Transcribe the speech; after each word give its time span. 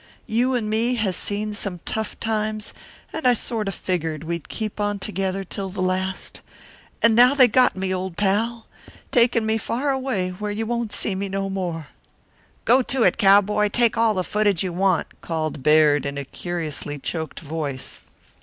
You 0.25 0.55
an' 0.55 0.67
me 0.67 0.95
has 0.95 1.15
seen 1.15 1.53
some 1.53 1.79
tough 1.85 2.19
times 2.19 2.73
an' 3.13 3.27
I 3.27 3.33
sort 3.33 3.67
o' 3.67 3.71
figgered 3.71 4.23
we'd 4.23 4.49
keep 4.49 4.79
on 4.79 4.97
together 4.97 5.43
till 5.43 5.69
the 5.69 5.79
last 5.79 6.41
an' 7.03 7.13
now 7.13 7.35
they 7.35 7.47
got 7.47 7.75
me, 7.75 7.93
old 7.93 8.17
pal, 8.17 8.65
takin' 9.11 9.45
me 9.45 9.59
far 9.59 9.91
away 9.91 10.29
where 10.29 10.49
ye 10.49 10.63
won't 10.63 10.91
see 10.91 11.13
me 11.13 11.29
no 11.29 11.51
more" 11.51 11.89
"Go 12.65 12.81
to 12.81 13.03
it, 13.03 13.19
cowboy 13.19 13.67
take 13.69 13.95
all 13.95 14.15
the 14.15 14.23
footage 14.23 14.63
you 14.63 14.73
want!" 14.73 15.21
called 15.21 15.61
Baird 15.61 16.07
in 16.07 16.17
a 16.17 16.25
curiously 16.25 16.97
choked 16.97 17.41
voice. 17.41 17.99